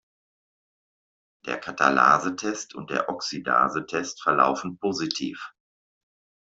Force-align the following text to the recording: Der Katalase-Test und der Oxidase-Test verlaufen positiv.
Der 1.45 1.59
Katalase-Test 1.59 2.73
und 2.73 2.89
der 2.89 3.07
Oxidase-Test 3.07 4.23
verlaufen 4.23 4.79
positiv. 4.79 5.53